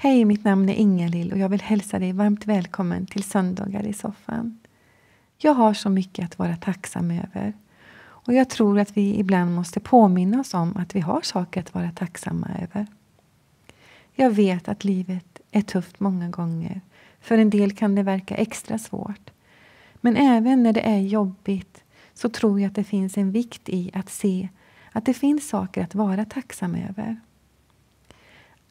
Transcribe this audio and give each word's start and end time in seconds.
Hej, 0.00 0.24
mitt 0.24 0.44
namn 0.44 0.68
är 0.68 0.74
Ingalill. 0.74 1.32
och 1.32 1.38
jag 1.38 1.48
vill 1.48 1.60
hälsa 1.60 1.98
dig 1.98 2.12
varmt 2.12 2.46
välkommen 2.46 3.06
till 3.06 3.22
Söndagar 3.22 3.86
i 3.86 3.92
soffan. 3.92 4.58
Jag 5.38 5.54
har 5.54 5.74
så 5.74 5.90
mycket 5.90 6.24
att 6.24 6.38
vara 6.38 6.56
tacksam 6.56 7.10
över. 7.10 7.52
Och 8.00 8.34
jag 8.34 8.50
tror 8.50 8.78
att 8.78 8.96
vi 8.96 9.18
ibland 9.18 9.54
måste 9.54 9.80
påminna 9.80 10.40
oss 10.40 10.54
om 10.54 10.76
att 10.76 10.96
vi 10.96 11.00
har 11.00 11.20
saker 11.20 11.60
att 11.60 11.74
vara 11.74 11.90
tacksamma 11.90 12.48
över. 12.62 12.86
Jag 14.14 14.30
vet 14.30 14.68
att 14.68 14.84
livet 14.84 15.40
är 15.50 15.62
tufft 15.62 16.00
många 16.00 16.28
gånger. 16.28 16.80
För 17.20 17.38
en 17.38 17.50
del 17.50 17.72
kan 17.72 17.94
det 17.94 18.02
verka 18.02 18.36
extra 18.36 18.78
svårt. 18.78 19.30
Men 19.94 20.16
även 20.16 20.62
när 20.62 20.72
det 20.72 20.88
är 20.88 21.00
jobbigt 21.00 21.84
så 22.14 22.28
tror 22.28 22.60
jag 22.60 22.68
att 22.68 22.74
det 22.74 22.84
finns 22.84 23.18
en 23.18 23.32
vikt 23.32 23.68
i 23.68 23.90
att 23.94 24.10
se 24.10 24.48
att 24.92 25.06
det 25.06 25.14
finns 25.14 25.48
saker 25.48 25.82
att 25.82 25.94
vara 25.94 26.24
tacksam 26.24 26.74
över. 26.74 27.20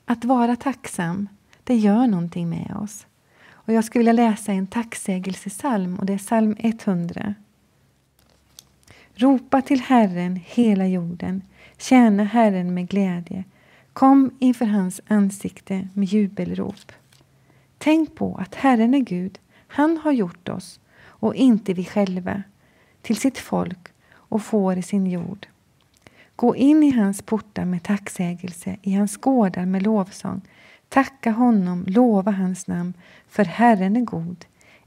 Att 0.09 0.25
vara 0.25 0.55
tacksam, 0.55 1.29
det 1.63 1.75
gör 1.75 2.07
någonting 2.07 2.49
med 2.49 2.77
oss. 2.83 3.07
Och 3.49 3.73
Jag 3.73 3.83
skulle 3.83 3.99
vilja 3.99 4.29
läsa 4.29 4.51
en 4.51 4.67
tacksägelsesalm 4.67 5.99
och 5.99 6.05
det 6.05 6.13
är 6.13 6.17
psalm 6.17 6.55
100. 6.59 7.33
Ropa 9.13 9.61
till 9.61 9.79
Herren, 9.79 10.39
hela 10.45 10.87
jorden. 10.87 11.41
Tjäna 11.77 12.23
Herren 12.23 12.73
med 12.73 12.89
glädje. 12.89 13.43
Kom 13.93 14.31
inför 14.39 14.65
hans 14.65 15.01
ansikte 15.07 15.87
med 15.93 16.07
jubelrop. 16.07 16.91
Tänk 17.77 18.15
på 18.15 18.35
att 18.35 18.55
Herren 18.55 18.93
är 18.93 18.99
Gud. 18.99 19.39
Han 19.67 19.97
har 19.97 20.11
gjort 20.11 20.49
oss 20.49 20.79
och 21.05 21.35
inte 21.35 21.73
vi 21.73 21.85
själva 21.85 22.43
till 23.01 23.17
sitt 23.17 23.37
folk 23.37 23.87
och 24.09 24.41
får 24.41 24.77
i 24.77 24.83
sin 24.83 25.07
jord. 25.07 25.47
Gå 26.37 26.55
in 26.55 26.83
i 26.83 26.91
hans 26.91 27.21
portar 27.21 27.65
med 27.65 27.83
tacksägelse, 27.83 28.77
i 28.81 28.93
hans 28.93 29.17
gårdar 29.17 29.65
med 29.65 29.83
lovsång. 29.83 30.41
Tacka 30.89 31.31
honom, 31.31 31.85
lova 31.87 32.31
hans 32.31 32.67
namn, 32.67 32.93
för 33.27 33.45
Herren 33.45 33.95
är 33.95 34.01
god. 34.01 34.45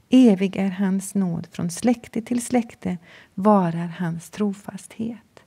Evig 0.09 0.55
är 0.55 0.69
hans 0.69 1.15
nåd, 1.15 1.47
från 1.51 1.71
släkte 1.71 2.21
till 2.21 2.45
släkte 2.45 2.97
varar 3.33 3.87
hans 3.87 4.29
trofasthet. 4.29 5.43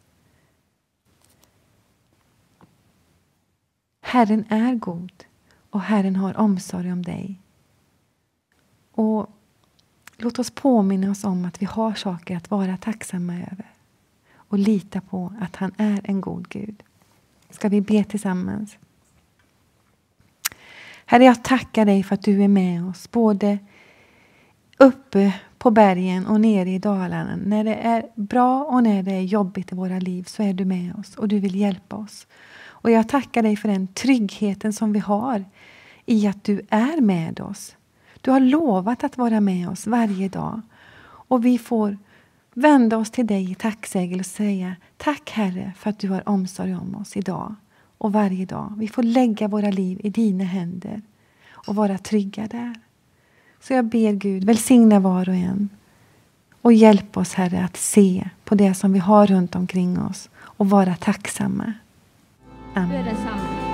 Herren 4.01 4.45
är 4.49 4.75
god 4.75 5.25
och 5.71 5.81
Herren 5.81 6.17
har 6.17 6.37
omsorg 6.37 6.93
om 6.93 7.03
dig. 7.03 7.41
Och 8.93 9.31
Låt 10.17 10.39
oss 10.39 10.51
påminna 10.51 11.11
oss 11.11 11.25
om 11.25 11.45
att 11.45 11.63
vi 11.63 11.67
har 11.67 11.95
saker 11.95 12.37
att 12.37 12.51
vara 12.51 12.77
tacksamma 12.77 13.35
över 13.35 13.73
och 14.55 14.61
lita 14.61 15.01
på 15.01 15.33
att 15.41 15.57
han 15.57 15.73
är 15.77 16.01
en 16.05 16.21
god 16.21 16.49
Gud. 16.49 16.83
Ska 17.51 17.69
vi 17.69 17.81
be 17.81 18.05
tillsammans? 18.05 18.77
Herre, 21.07 21.25
jag 21.25 21.45
tackar 21.45 21.85
dig 21.85 22.03
för 22.03 22.15
att 22.15 22.23
du 22.23 22.43
är 22.43 22.49
med 22.49 22.89
oss 22.89 23.11
både 23.11 23.59
uppe 24.79 25.33
på 25.59 25.71
bergen 25.71 26.27
och 26.27 26.41
nere 26.41 26.71
i 26.71 26.79
dalarna. 26.79 27.37
När 27.37 27.65
det 27.65 27.75
är 27.75 28.07
bra 28.15 28.65
och 28.65 28.83
när 28.83 29.03
det 29.03 29.13
är 29.13 29.23
jobbigt 29.23 29.73
i 29.73 29.75
våra 29.75 29.99
liv 29.99 30.23
så 30.23 30.43
är 30.43 30.53
du 30.53 30.65
med 30.65 30.95
oss 30.99 31.17
och 31.17 31.29
du 31.29 31.39
vill 31.39 31.55
hjälpa 31.55 31.97
oss. 31.97 32.27
Och 32.67 32.91
jag 32.91 33.09
tackar 33.09 33.43
dig 33.43 33.57
för 33.57 33.69
den 33.69 33.87
tryggheten 33.87 34.73
som 34.73 34.93
vi 34.93 34.99
har 34.99 35.45
i 36.07 36.27
att 36.27 36.45
du 36.45 36.61
är 36.71 37.01
med 37.01 37.41
oss. 37.41 37.77
Du 38.21 38.31
har 38.31 38.41
lovat 38.41 39.05
att 39.05 39.19
vara 39.19 39.41
med 39.41 39.69
oss 39.69 39.87
varje 39.87 40.29
dag. 40.29 40.61
Och 41.03 41.45
vi 41.45 41.59
får 41.59 41.99
vända 42.55 42.99
oss 42.99 43.11
till 43.11 43.27
dig 43.27 43.51
i 43.51 43.55
tacksägel 43.55 44.20
och 44.20 44.27
säga 44.27 44.77
Tack 44.97 45.31
Herre 45.31 45.73
för 45.77 45.91
att 45.91 45.98
du 45.98 46.09
har 46.09 46.29
omsorg 46.29 46.75
om 46.75 46.95
oss 46.95 47.17
idag 47.17 47.55
och 47.98 48.13
varje 48.13 48.47
dag. 48.47 48.75
Vi 48.77 48.89
får 48.89 49.03
lägga 49.03 49.48
våra 49.48 49.70
liv 49.70 50.01
i 50.05 50.11
dina 50.11 50.45
händer 50.45 51.03
och 51.51 51.75
vara 51.75 51.98
trygga 51.98 52.47
där. 52.47 52.75
Så 53.61 53.73
jag 53.73 53.85
ber 53.85 54.13
Gud, 54.13 54.45
välsigna 54.45 55.01
var 55.01 55.29
och 55.29 55.35
en 55.35 55.69
och 56.63 56.73
hjälp 56.73 57.17
oss 57.17 57.35
Herre 57.35 57.64
att 57.64 57.77
se 57.77 58.29
på 58.45 58.55
det 58.55 58.75
som 58.75 58.93
vi 58.93 58.98
har 58.98 59.27
runt 59.27 59.55
omkring 59.55 59.98
oss 59.98 60.31
och 60.37 60.70
vara 60.70 60.95
tacksamma. 60.95 61.73
Amen. 62.75 62.91
Du 62.91 62.97
är 63.01 63.05
densamme 63.05 63.64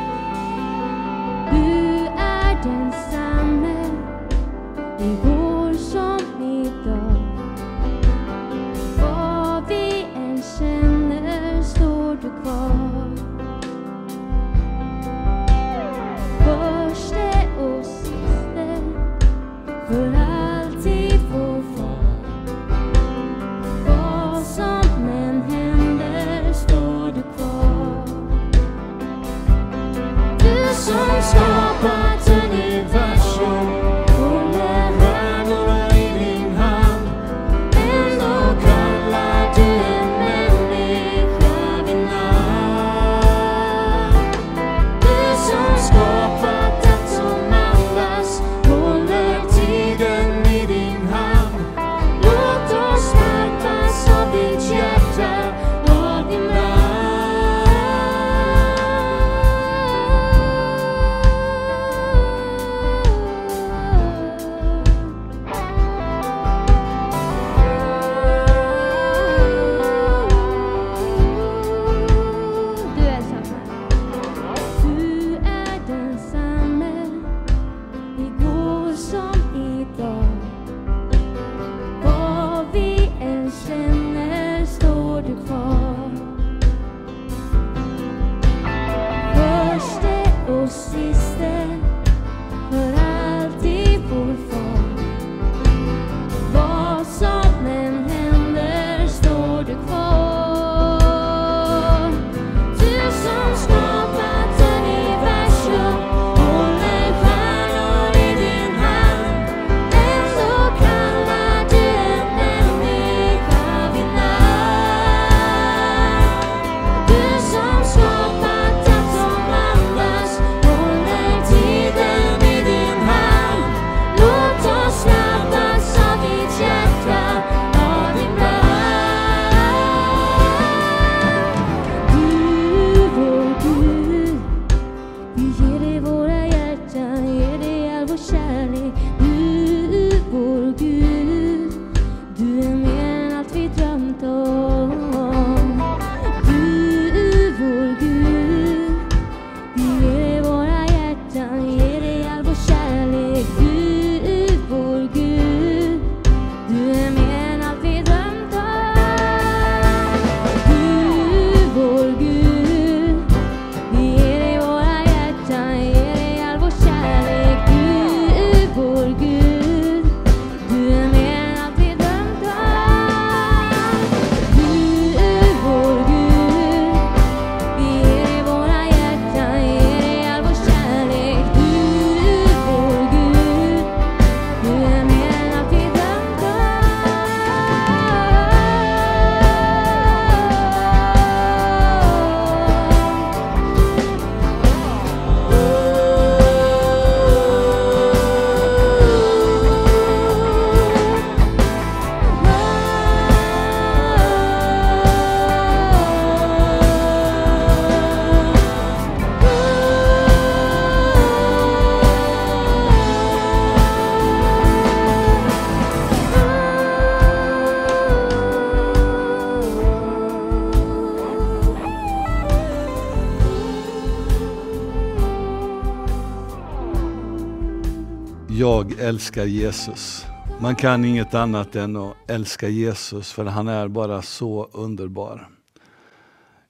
älskar 229.10 229.44
Jesus. 229.44 230.24
Man 230.60 230.76
kan 230.76 231.04
inget 231.04 231.34
annat 231.34 231.76
än 231.76 231.96
att 231.96 232.16
älska 232.28 232.68
Jesus 232.68 233.32
för 233.32 233.44
han 233.44 233.68
är 233.68 233.88
bara 233.88 234.22
så 234.22 234.68
underbar. 234.72 235.48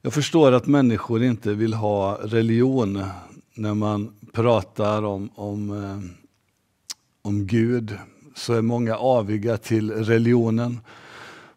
Jag 0.01 0.13
förstår 0.13 0.51
att 0.51 0.67
människor 0.67 1.23
inte 1.23 1.53
vill 1.53 1.73
ha 1.73 2.19
religion 2.23 3.03
när 3.55 3.73
man 3.73 4.13
pratar 4.33 5.03
om, 5.03 5.29
om, 5.35 5.83
eh, 5.83 5.99
om 7.21 7.47
Gud. 7.47 7.97
Så 8.35 8.53
är 8.53 8.61
många 8.61 8.95
aviga 8.95 9.57
till 9.57 9.91
religionen. 9.91 10.79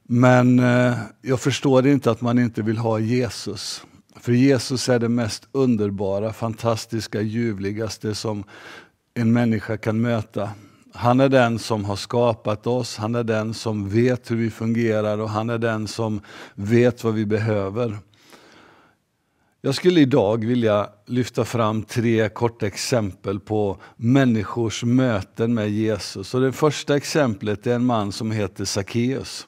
Men 0.02 0.58
eh, 0.58 0.94
jag 1.22 1.40
förstår 1.40 1.86
inte 1.86 2.10
att 2.10 2.20
man 2.20 2.38
inte 2.38 2.62
vill 2.62 2.78
ha 2.78 2.98
Jesus. 2.98 3.82
För 4.16 4.32
Jesus 4.32 4.88
är 4.88 4.98
det 4.98 5.08
mest 5.08 5.48
underbara, 5.52 6.32
fantastiska, 6.32 7.20
ljuvligaste 7.20 8.14
som 8.14 8.44
en 9.14 9.32
människa 9.32 9.76
kan 9.76 10.00
möta. 10.00 10.50
Han 10.96 11.20
är 11.20 11.28
den 11.28 11.58
som 11.58 11.84
har 11.84 11.96
skapat 11.96 12.66
oss, 12.66 12.96
han 12.96 13.14
är 13.14 13.24
den 13.24 13.54
som 13.54 13.88
vet 13.88 14.30
hur 14.30 14.36
vi 14.36 14.50
fungerar 14.50 15.18
och 15.18 15.30
han 15.30 15.50
är 15.50 15.58
den 15.58 15.88
som 15.88 16.20
vet 16.54 17.04
vad 17.04 17.14
vi 17.14 17.26
behöver. 17.26 17.98
Jag 19.60 19.74
skulle 19.74 20.00
idag 20.00 20.44
vilja 20.44 20.88
lyfta 21.06 21.44
fram 21.44 21.82
tre 21.82 22.28
korta 22.28 22.66
exempel 22.66 23.40
på 23.40 23.78
människors 23.96 24.84
möten 24.84 25.54
med 25.54 25.70
Jesus. 25.70 26.34
Och 26.34 26.40
det 26.40 26.52
första 26.52 26.96
exemplet 26.96 27.66
är 27.66 27.74
en 27.74 27.84
man 27.84 28.12
som 28.12 28.30
heter 28.30 28.64
Sackeus. 28.64 29.46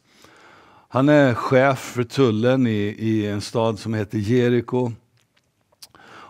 Han 0.88 1.08
är 1.08 1.34
chef 1.34 1.78
för 1.78 2.04
tullen 2.04 2.66
i, 2.66 2.96
i 2.98 3.26
en 3.26 3.40
stad 3.40 3.78
som 3.78 3.94
heter 3.94 4.18
Jeriko. 4.18 4.92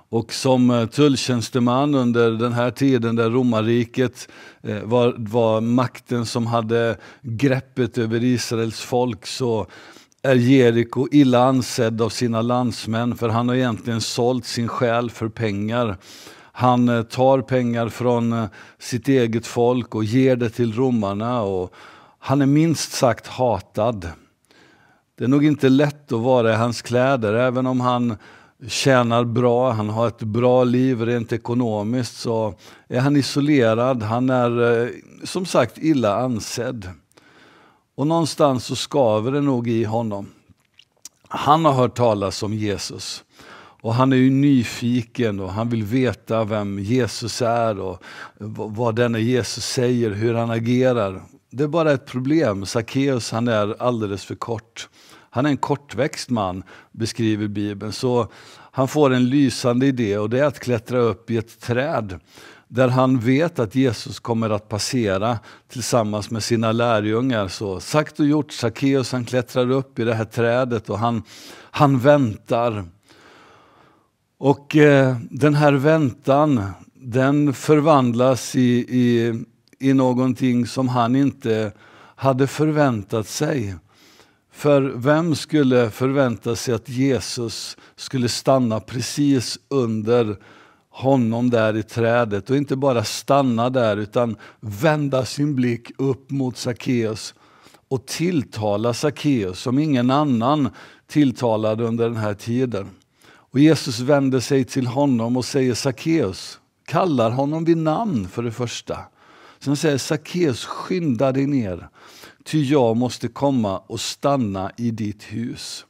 Och 0.08 0.32
som 0.32 0.70
eh, 0.70 0.86
tulltjänsteman 0.86 1.94
under 1.94 2.30
den 2.30 2.52
här 2.52 2.70
tiden 2.70 3.16
där 3.16 3.30
romarriket 3.30 4.28
eh, 4.62 4.82
var, 4.82 5.14
var 5.18 5.60
makten 5.60 6.26
som 6.26 6.46
hade 6.46 6.96
greppet 7.22 7.98
över 7.98 8.24
Israels 8.24 8.80
folk 8.80 9.26
så 9.26 9.66
är 10.22 10.34
Jeriko 10.34 11.08
illa 11.12 11.44
ansedd 11.44 12.02
av 12.02 12.08
sina 12.08 12.42
landsmän 12.42 13.16
för 13.16 13.28
han 13.28 13.48
har 13.48 13.56
egentligen 13.56 14.00
sålt 14.00 14.44
sin 14.44 14.68
själ 14.68 15.10
för 15.10 15.28
pengar. 15.28 15.96
Han 16.52 16.88
eh, 16.88 17.02
tar 17.02 17.40
pengar 17.40 17.88
från 17.88 18.48
sitt 18.78 19.08
eget 19.08 19.46
folk 19.46 19.94
och 19.94 20.04
ger 20.04 20.36
det 20.36 20.50
till 20.50 20.72
romarna 20.72 21.42
och 21.42 21.74
han 22.18 22.42
är 22.42 22.46
minst 22.46 22.92
sagt 22.92 23.26
hatad. 23.26 24.08
Det 25.18 25.24
är 25.24 25.28
nog 25.28 25.44
inte 25.44 25.68
lätt 25.68 26.12
att 26.12 26.20
vara 26.20 26.52
i 26.52 26.56
hans 26.56 26.82
kläder, 26.82 27.34
även 27.34 27.66
om 27.66 27.80
han 27.80 28.16
tjänar 28.68 29.24
bra, 29.24 29.70
han 29.70 29.88
har 29.88 30.08
ett 30.08 30.22
bra 30.22 30.64
liv 30.64 31.00
rent 31.02 31.32
ekonomiskt, 31.32 32.16
så 32.16 32.54
är 32.88 33.00
han 33.00 33.16
isolerad. 33.16 34.02
Han 34.02 34.30
är 34.30 34.82
eh, 34.82 34.90
som 35.24 35.46
sagt 35.46 35.78
illa 35.78 36.16
ansedd. 36.16 36.90
Och 37.94 38.06
någonstans 38.06 38.64
så 38.64 38.76
skaver 38.76 39.32
det 39.32 39.40
nog 39.40 39.68
i 39.68 39.84
honom. 39.84 40.28
Han 41.28 41.64
har 41.64 41.72
hört 41.72 41.96
talas 41.96 42.42
om 42.42 42.54
Jesus. 42.54 43.24
Och 43.82 43.94
han 43.94 44.12
är 44.12 44.16
ju 44.16 44.30
nyfiken 44.30 45.40
och 45.40 45.52
han 45.52 45.68
vill 45.68 45.84
veta 45.84 46.44
vem 46.44 46.78
Jesus 46.78 47.42
är 47.42 47.80
och 47.80 48.02
vad 48.38 48.94
denne 48.94 49.20
Jesus 49.20 49.64
säger, 49.64 50.10
hur 50.10 50.34
han 50.34 50.50
agerar. 50.50 51.22
Det 51.50 51.64
är 51.64 51.68
bara 51.68 51.92
ett 51.92 52.06
problem. 52.06 52.66
Sackeus 52.66 53.30
han 53.30 53.48
är 53.48 53.82
alldeles 53.82 54.24
för 54.24 54.34
kort. 54.34 54.88
Han 55.36 55.46
är 55.46 55.50
en 55.50 55.56
kortväxt 55.56 56.30
man, 56.30 56.62
beskriver 56.92 57.48
Bibeln. 57.48 57.92
Så 57.92 58.28
han 58.70 58.88
får 58.88 59.12
en 59.12 59.28
lysande 59.28 59.86
idé 59.86 60.18
och 60.18 60.30
det 60.30 60.38
är 60.38 60.44
att 60.44 60.58
klättra 60.58 60.98
upp 60.98 61.30
i 61.30 61.36
ett 61.36 61.60
träd 61.60 62.20
där 62.68 62.88
han 62.88 63.18
vet 63.18 63.58
att 63.58 63.74
Jesus 63.74 64.20
kommer 64.20 64.50
att 64.50 64.68
passera 64.68 65.38
tillsammans 65.68 66.30
med 66.30 66.42
sina 66.42 66.72
lärjungar. 66.72 67.48
Så 67.48 67.80
sagt 67.80 68.20
och 68.20 68.26
gjort, 68.26 68.52
Sackeus 68.52 69.12
han 69.12 69.24
klättrar 69.24 69.70
upp 69.70 69.98
i 69.98 70.04
det 70.04 70.14
här 70.14 70.24
trädet 70.24 70.90
och 70.90 70.98
han, 70.98 71.22
han 71.70 71.98
väntar. 71.98 72.84
Och 74.38 74.76
eh, 74.76 75.16
den 75.30 75.54
här 75.54 75.72
väntan, 75.72 76.70
den 76.94 77.54
förvandlas 77.54 78.56
i, 78.56 78.86
i, 78.88 79.34
i 79.78 79.92
någonting 79.92 80.66
som 80.66 80.88
han 80.88 81.16
inte 81.16 81.72
hade 82.16 82.46
förväntat 82.46 83.26
sig. 83.26 83.74
För 84.56 84.82
vem 84.82 85.34
skulle 85.34 85.90
förvänta 85.90 86.56
sig 86.56 86.74
att 86.74 86.88
Jesus 86.88 87.76
skulle 87.96 88.28
stanna 88.28 88.80
precis 88.80 89.58
under 89.68 90.36
honom 90.90 91.50
där 91.50 91.76
i 91.76 91.82
trädet 91.82 92.50
och 92.50 92.56
inte 92.56 92.76
bara 92.76 93.04
stanna 93.04 93.70
där 93.70 93.96
utan 93.96 94.36
vända 94.60 95.24
sin 95.24 95.54
blick 95.54 95.90
upp 95.98 96.30
mot 96.30 96.56
Sackeus 96.56 97.34
och 97.88 98.06
tilltala 98.06 98.94
Sackeus 98.94 99.58
som 99.58 99.78
ingen 99.78 100.10
annan 100.10 100.68
tilltalade 101.06 101.84
under 101.84 102.04
den 102.04 102.16
här 102.16 102.34
tiden. 102.34 102.88
Och 103.26 103.58
Jesus 103.58 104.00
vänder 104.00 104.40
sig 104.40 104.64
till 104.64 104.86
honom 104.86 105.36
och 105.36 105.44
säger 105.44 105.74
Sackeus, 105.74 106.60
kallar 106.86 107.30
honom 107.30 107.64
vid 107.64 107.76
namn 107.76 108.28
för 108.28 108.42
det 108.42 108.52
första. 108.52 108.98
Sen 109.58 109.76
säger 109.76 109.98
Sackeus, 109.98 110.64
skynda 110.64 111.32
dig 111.32 111.46
ner 111.46 111.88
ty 112.46 112.62
jag 112.62 112.96
måste 112.96 113.28
komma 113.28 113.78
och 113.78 114.00
stanna 114.00 114.70
i 114.76 114.90
ditt 114.90 115.22
hus. 115.22 115.84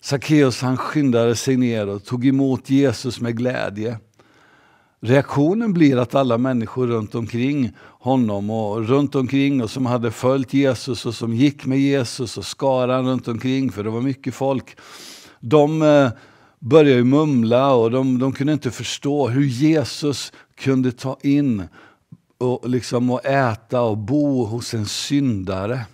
Sackeus 0.00 0.62
han 0.62 0.76
skyndade 0.76 1.36
sig 1.36 1.56
ner 1.56 1.88
och 1.88 2.04
tog 2.04 2.26
emot 2.26 2.70
Jesus 2.70 3.20
med 3.20 3.36
glädje. 3.36 3.98
Reaktionen 5.00 5.72
blir 5.72 5.96
att 5.96 6.14
alla 6.14 6.38
människor 6.38 6.86
runt 6.86 7.14
omkring 7.14 7.72
honom 7.80 8.50
och 8.50 8.88
runt 8.88 9.14
omkring 9.14 9.62
och 9.62 9.70
som 9.70 9.86
hade 9.86 10.10
följt 10.10 10.54
Jesus 10.54 11.06
och 11.06 11.14
som 11.14 11.34
gick 11.34 11.66
med 11.66 11.80
Jesus 11.80 12.38
och 12.38 12.44
skaran 12.44 13.06
runt 13.06 13.28
omkring, 13.28 13.72
för 13.72 13.84
det 13.84 13.90
var 13.90 14.00
mycket 14.00 14.34
folk. 14.34 14.76
De 15.40 15.82
eh, 15.82 16.10
började 16.58 17.04
mumla 17.04 17.74
och 17.74 17.90
de, 17.90 18.18
de 18.18 18.32
kunde 18.32 18.52
inte 18.52 18.70
förstå 18.70 19.28
hur 19.28 19.44
Jesus 19.44 20.32
kunde 20.60 20.92
ta 20.92 21.18
in 21.22 21.62
och, 22.38 22.68
liksom 22.68 23.10
att 23.10 23.24
äta 23.24 23.80
och 23.80 23.98
bo 23.98 24.44
hos 24.44 24.74
en 24.74 24.86
syndare. 24.86 25.86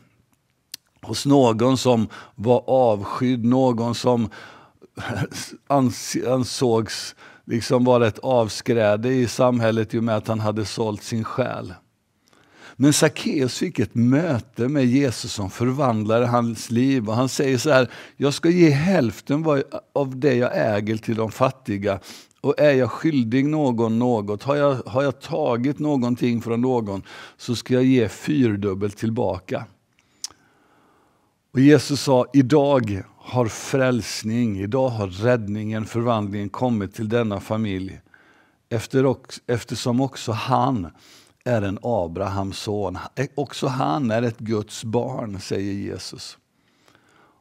Hos 1.03 1.27
någon 1.27 1.79
som 1.79 2.09
var 2.35 2.65
avskydd, 2.67 3.45
någon 3.45 3.95
som 3.95 4.29
ansågs 6.25 7.15
liksom 7.45 7.85
vara 7.85 8.07
ett 8.07 8.19
avskräde 8.19 9.09
i 9.09 9.29
samhället 9.29 9.95
i 9.95 9.99
och 9.99 10.05
med 10.05 10.17
att 10.17 10.29
han 10.29 10.41
hade 10.41 10.65
sålt 10.65 11.03
sin 11.03 11.25
själ. 11.25 11.75
Men 12.77 12.93
Sackeus 12.93 13.59
fick 13.59 13.79
ett 13.79 13.95
möte 13.95 14.69
med 14.69 14.87
Jesus 14.87 15.33
som 15.33 15.51
förvandlade 15.51 16.27
hans 16.27 16.71
liv. 16.71 17.09
Och 17.09 17.17
han 17.17 17.29
säger 17.29 17.59
så 17.59 17.71
här, 17.71 17.91
jag 18.17 18.35
ska 18.35 18.49
ge 18.49 18.71
hälften 18.71 19.45
av 19.93 20.19
det 20.19 20.35
jag 20.35 20.51
äger 20.55 20.97
till 20.97 21.17
de 21.17 21.31
fattiga. 21.31 22.01
Och 22.45 22.55
är 22.59 22.73
jag 22.73 22.91
skyldig 22.91 23.47
någon 23.47 23.99
något, 23.99 24.43
har 24.43 24.57
jag, 24.57 24.75
har 24.87 25.03
jag 25.03 25.21
tagit 25.21 25.79
någonting 25.79 26.43
från 26.43 26.61
någon, 26.61 27.03
så 27.37 27.57
ska 27.57 27.75
jag 27.75 27.85
ge 27.85 28.09
fyrdubbelt 28.09 28.97
tillbaka. 28.97 29.65
Och 31.53 31.61
Jesus 31.61 32.01
sa, 32.01 32.27
idag 32.33 33.03
har 33.17 33.47
frälsning, 33.47 34.61
idag 34.61 34.89
har 34.89 35.07
räddningen, 35.07 35.85
förvandlingen 35.85 36.49
kommit 36.49 36.95
till 36.95 37.09
denna 37.09 37.41
familj. 37.41 38.01
Efter, 38.69 39.17
eftersom 39.47 40.01
också 40.01 40.33
han 40.33 40.91
är 41.45 41.63
en 41.63 41.79
Abrahams 41.83 42.59
son. 42.59 42.99
Eh, 43.15 43.27
också 43.35 43.67
han 43.67 44.11
är 44.11 44.23
ett 44.23 44.39
Guds 44.39 44.85
barn, 44.85 45.41
säger 45.41 45.73
Jesus. 45.73 46.39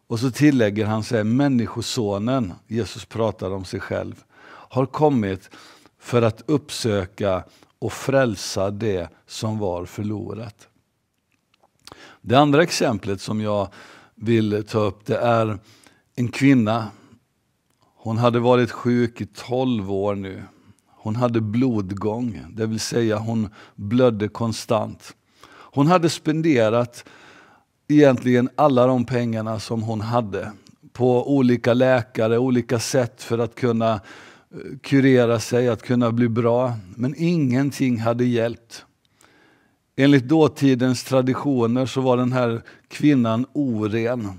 Och 0.08 0.20
så 0.20 0.32
tillägger 0.32 0.86
han 0.86 1.04
sig, 1.04 1.24
Människosonen, 1.24 2.54
Jesus 2.68 3.06
pratar 3.06 3.52
om 3.52 3.66
sig 3.66 3.80
själv, 3.80 4.24
har 4.74 4.86
kommit 4.86 5.50
för 6.00 6.22
att 6.22 6.44
uppsöka 6.46 7.44
och 7.80 7.94
frälsa 7.94 8.72
det 8.72 9.10
som 9.28 9.58
var 9.58 9.86
förlorat. 9.86 10.68
Det 12.22 12.36
andra 12.36 12.64
exemplet 12.64 13.22
som 13.22 13.42
jag 13.42 13.68
vill 14.16 14.66
ta 14.68 14.80
upp 14.80 15.06
det 15.06 15.18
är 15.18 15.60
en 16.16 16.28
kvinna. 16.28 16.88
Hon 17.96 18.18
hade 18.18 18.40
varit 18.40 18.72
sjuk 18.72 19.22
i 19.22 19.26
12 19.26 19.92
år 19.92 20.16
nu. 20.16 20.44
Hon 20.88 21.16
hade 21.16 21.42
blodgång, 21.42 22.46
det 22.50 22.66
vill 22.66 22.80
säga 22.80 23.18
hon 23.18 23.50
blödde 23.76 24.28
konstant. 24.28 25.16
Hon 25.48 25.88
hade 25.88 26.10
spenderat 26.10 27.06
egentligen 27.88 28.50
alla 28.56 28.88
de 28.88 29.06
pengarna 29.06 29.60
som 29.60 29.82
hon 29.82 30.02
hade 30.02 30.52
på 30.94 31.36
olika 31.36 31.74
läkare, 31.74 32.38
olika 32.38 32.80
sätt 32.80 33.24
för 33.24 33.40
att 33.40 33.56
kunna 33.56 34.02
kurera 34.82 35.40
sig, 35.40 35.70
att 35.70 35.82
kunna 35.84 36.12
bli 36.12 36.30
bra. 36.30 36.74
Men 36.96 37.16
ingenting 37.18 38.00
hade 38.00 38.26
hjälpt. 38.26 38.86
Enligt 39.96 40.28
dåtidens 40.28 41.04
traditioner 41.04 41.86
så 41.86 42.02
var 42.02 42.18
den 42.18 42.34
här 42.34 42.62
kvinnan 42.88 43.46
oren 43.54 44.30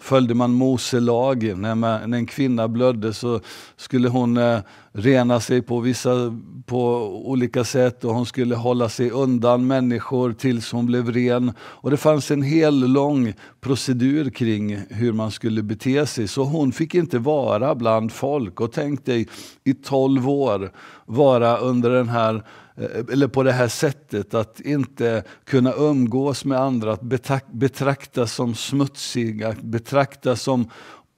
följde 0.00 0.34
man 0.34 0.52
Mose 0.52 1.00
lag. 1.00 1.58
När, 1.58 1.74
man, 1.74 2.10
när 2.10 2.18
en 2.18 2.26
kvinna 2.26 2.68
blödde 2.68 3.14
så 3.14 3.40
skulle 3.76 4.08
hon 4.08 4.36
eh, 4.36 4.58
rena 4.92 5.40
sig 5.40 5.62
på, 5.62 5.80
vissa, 5.80 6.10
på 6.66 6.96
olika 7.30 7.64
sätt 7.64 8.04
och 8.04 8.14
hon 8.14 8.26
skulle 8.26 8.54
hålla 8.54 8.88
sig 8.88 9.10
undan 9.10 9.66
människor 9.66 10.32
tills 10.32 10.72
hon 10.72 10.86
blev 10.86 11.12
ren. 11.12 11.52
Och 11.60 11.90
det 11.90 11.96
fanns 11.96 12.30
en 12.30 12.42
hel 12.42 12.92
lång 12.92 13.32
procedur 13.60 14.30
kring 14.30 14.78
hur 14.90 15.12
man 15.12 15.30
skulle 15.30 15.62
bete 15.62 16.06
sig. 16.06 16.28
Så 16.28 16.44
hon 16.44 16.72
fick 16.72 16.94
inte 16.94 17.18
vara 17.18 17.74
bland 17.74 18.12
folk. 18.12 18.60
Och 18.60 18.72
tänk 18.72 19.04
dig 19.04 19.28
i 19.64 19.74
tolv 19.74 20.28
år 20.28 20.72
vara 21.06 21.56
under 21.56 21.90
den 21.90 22.08
här 22.08 22.34
Eh, 22.34 22.42
Eh, 22.76 22.84
eller 23.12 23.28
på 23.28 23.42
det 23.42 23.52
här 23.52 23.68
sättet, 23.68 24.34
att 24.34 24.60
inte 24.60 25.24
kunna 25.44 25.72
umgås 25.74 26.44
med 26.44 26.60
andra, 26.60 26.92
att 26.92 27.02
betraktas 27.52 28.32
som 28.32 28.54
smutsig, 28.54 29.44
att 29.44 29.62
betraktas 29.62 30.42
som 30.42 30.70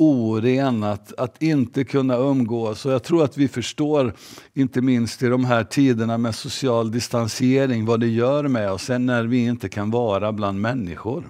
oren, 0.02 0.82
att, 0.82 1.12
att 1.18 1.42
inte 1.42 1.84
kunna 1.84 2.16
umgås. 2.16 2.86
Och 2.86 2.92
jag 2.92 3.02
tror 3.02 3.24
att 3.24 3.38
vi 3.38 3.48
förstår, 3.48 4.14
inte 4.54 4.80
minst 4.80 5.22
i 5.22 5.26
de 5.26 5.44
här 5.44 5.64
tiderna 5.64 6.18
med 6.18 6.34
social 6.34 6.90
distansering, 6.90 7.84
vad 7.84 8.00
det 8.00 8.08
gör 8.08 8.48
med 8.48 8.70
oss 8.70 8.82
sen 8.82 9.06
när 9.06 9.24
vi 9.24 9.38
inte 9.38 9.68
kan 9.68 9.90
vara 9.90 10.32
bland 10.32 10.60
människor. 10.60 11.28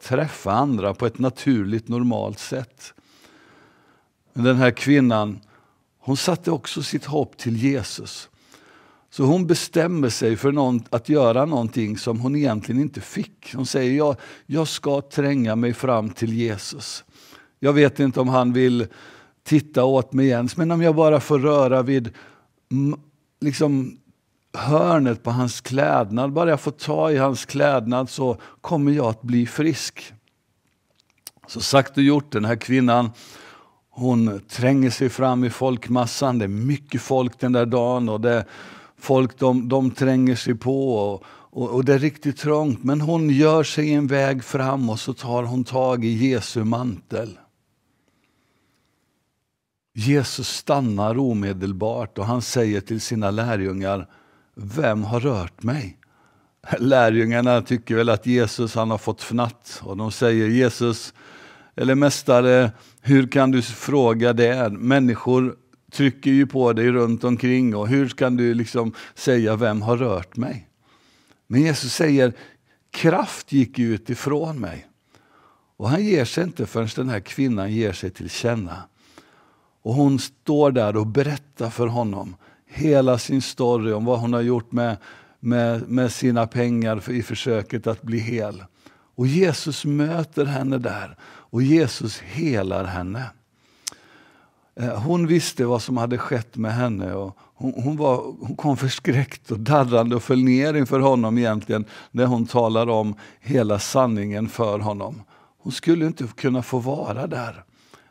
Träffa 0.00 0.52
andra 0.52 0.94
på 0.94 1.06
ett 1.06 1.18
naturligt, 1.18 1.88
normalt 1.88 2.38
sätt. 2.38 2.94
Men 4.32 4.44
den 4.44 4.56
här 4.56 4.70
kvinnan, 4.70 5.40
hon 5.98 6.16
satte 6.16 6.50
också 6.50 6.82
sitt 6.82 7.04
hopp 7.04 7.36
till 7.36 7.56
Jesus. 7.56 8.28
Så 9.14 9.24
hon 9.24 9.46
bestämmer 9.46 10.08
sig 10.08 10.36
för 10.36 10.52
någon, 10.52 10.84
att 10.90 11.08
göra 11.08 11.44
någonting 11.44 11.98
som 11.98 12.20
hon 12.20 12.36
egentligen 12.36 12.80
inte 12.80 13.00
fick. 13.00 13.54
Hon 13.54 13.66
säger, 13.66 13.96
jag, 13.96 14.16
jag 14.46 14.68
ska 14.68 15.00
tränga 15.00 15.56
mig 15.56 15.72
fram 15.72 16.10
till 16.10 16.32
Jesus. 16.32 17.04
Jag 17.60 17.72
vet 17.72 18.00
inte 18.00 18.20
om 18.20 18.28
han 18.28 18.52
vill 18.52 18.86
titta 19.44 19.84
åt 19.84 20.12
mig 20.12 20.28
ens, 20.28 20.56
men 20.56 20.70
om 20.70 20.82
jag 20.82 20.94
bara 20.94 21.20
får 21.20 21.38
röra 21.38 21.82
vid 21.82 22.10
liksom, 23.40 23.98
hörnet 24.54 25.22
på 25.22 25.30
hans 25.30 25.60
klädnad, 25.60 26.32
bara 26.32 26.50
jag 26.50 26.60
får 26.60 26.70
ta 26.70 27.10
i 27.10 27.16
hans 27.16 27.44
klädnad 27.44 28.10
så 28.10 28.36
kommer 28.60 28.92
jag 28.92 29.06
att 29.06 29.22
bli 29.22 29.46
frisk. 29.46 30.12
Så 31.46 31.60
sagt 31.60 31.96
och 31.96 32.02
gjort, 32.02 32.32
den 32.32 32.44
här 32.44 32.56
kvinnan 32.56 33.10
hon 33.90 34.40
tränger 34.48 34.90
sig 34.90 35.08
fram 35.08 35.44
i 35.44 35.50
folkmassan. 35.50 36.38
Det 36.38 36.44
är 36.44 36.48
mycket 36.48 37.02
folk 37.02 37.40
den 37.40 37.52
där 37.52 37.66
dagen 37.66 38.08
och 38.08 38.20
det 38.20 38.44
folk 39.02 39.38
de, 39.38 39.68
de 39.68 39.90
tränger 39.90 40.36
sig 40.36 40.54
på 40.54 40.94
och, 40.94 41.24
och, 41.26 41.70
och, 41.70 41.84
det 41.84 41.94
är 41.94 41.98
riktigt 41.98 42.38
trångt. 42.38 42.84
Men 42.84 43.00
hon 43.00 43.30
gör 43.30 43.62
sig 43.62 43.94
en 43.94 44.06
väg 44.06 44.44
fram 44.44 44.90
och 44.90 45.00
så 45.00 45.12
tar 45.12 45.42
hon 45.42 45.64
tag 45.64 46.04
i 46.04 46.28
Jesu 46.28 46.64
mantel. 46.64 47.38
Jesus 49.94 50.48
stannar 50.48 51.18
omedelbart 51.18 52.18
och 52.18 52.26
han 52.26 52.42
säger 52.42 52.80
till 52.80 53.00
sina 53.00 53.30
lärjungar, 53.30 54.08
vem 54.54 55.04
har 55.04 55.20
rört 55.20 55.62
mig? 55.62 55.98
Lärjungarna 56.78 57.62
tycker 57.62 57.94
väl 57.94 58.08
att 58.08 58.26
Jesus 58.26 58.74
han 58.74 58.90
har 58.90 58.98
fått 58.98 59.22
fnatt 59.22 59.80
och 59.84 59.96
de 59.96 60.12
säger 60.12 60.48
Jesus, 60.48 61.14
eller 61.76 61.94
mästare, 61.94 62.70
hur 63.00 63.26
kan 63.26 63.50
du 63.50 63.62
fråga 63.62 64.32
det? 64.32 64.72
Människor 64.72 65.56
trycker 65.92 66.30
ju 66.30 66.46
på 66.46 66.72
dig 66.72 66.90
runt 66.90 67.24
omkring 67.24 67.76
och 67.76 67.88
hur 67.88 68.08
kan 68.08 68.36
du 68.36 68.54
liksom 68.54 68.92
säga 69.14 69.56
vem 69.56 69.82
har 69.82 69.96
rört 69.96 70.36
mig? 70.36 70.68
Men 71.46 71.60
Jesus 71.62 71.94
säger 71.94 72.32
kraft 72.90 73.52
gick 73.52 73.78
ut 73.78 74.10
ifrån 74.10 74.60
mig. 74.60 74.86
Och 75.76 75.88
han 75.88 76.04
ger 76.04 76.24
sig 76.24 76.44
inte 76.44 76.66
förrän 76.66 76.88
den 76.96 77.08
här 77.08 77.20
kvinnan 77.20 77.72
ger 77.72 77.92
sig 77.92 78.10
till 78.10 78.30
känna. 78.30 78.82
Och 79.82 79.94
hon 79.94 80.18
står 80.18 80.70
där 80.70 80.96
och 80.96 81.06
berättar 81.06 81.70
för 81.70 81.86
honom 81.86 82.36
hela 82.66 83.18
sin 83.18 83.42
story 83.42 83.92
om 83.92 84.04
vad 84.04 84.20
hon 84.20 84.32
har 84.32 84.40
gjort 84.40 84.72
med, 84.72 84.96
med, 85.40 85.88
med 85.88 86.12
sina 86.12 86.46
pengar 86.46 86.98
för, 86.98 87.12
i 87.12 87.22
försöket 87.22 87.86
att 87.86 88.02
bli 88.02 88.18
hel. 88.18 88.64
Och 89.14 89.26
Jesus 89.26 89.84
möter 89.84 90.44
henne 90.44 90.78
där 90.78 91.16
och 91.24 91.62
Jesus 91.62 92.20
helar 92.20 92.84
henne. 92.84 93.24
Eh, 94.74 94.98
hon 95.02 95.26
visste 95.26 95.64
vad 95.64 95.82
som 95.82 95.96
hade 95.96 96.18
skett 96.18 96.56
med 96.56 96.74
henne. 96.74 97.14
Och 97.14 97.36
hon, 97.54 97.72
hon, 97.76 97.96
var, 97.96 98.16
hon 98.40 98.56
kom 98.56 98.76
förskräckt 98.76 99.50
och 99.50 99.60
darrande 99.60 100.16
och 100.16 100.22
föll 100.22 100.44
ner 100.44 100.74
inför 100.74 101.00
honom 101.00 101.38
egentligen 101.38 101.84
när 102.10 102.26
hon 102.26 102.46
talade 102.46 102.92
om 102.92 103.14
hela 103.40 103.78
sanningen 103.78 104.48
för 104.48 104.78
honom. 104.78 105.22
Hon 105.58 105.72
skulle 105.72 106.06
inte 106.06 106.26
kunna 106.36 106.62
få 106.62 106.78
vara 106.78 107.26
där. 107.26 107.64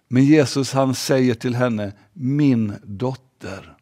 Men 0.07 0.25
Jesus 0.25 0.73
han 0.73 0.95
säger 0.95 1.33
till 1.33 1.55
henne, 1.55 1.93
min 2.13 2.73
dotter, 2.83 3.77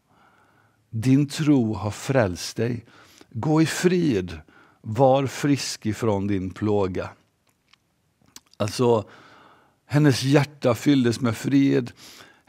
din 0.89 1.27
tro 1.27 1.73
har 1.73 1.91
frälst 1.91 2.57
dig. 2.57 2.85
Gå 3.29 3.61
i 3.61 3.65
frid, 3.65 4.39
var 4.81 5.27
frisk 5.27 5.85
ifrån 5.85 6.27
din 6.27 6.49
plåga. 6.49 7.09
Alltså, 8.57 9.09
hennes 9.85 10.23
hjärta 10.23 10.75
fylldes 10.75 11.21
med 11.21 11.37
frid. 11.37 11.91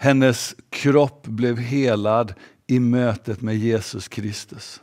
Hennes 0.03 0.57
kropp 0.71 1.27
blev 1.27 1.59
helad 1.59 2.35
i 2.67 2.81
mötet 2.81 3.41
med 3.41 3.57
Jesus 3.57 4.09
Kristus. 4.09 4.81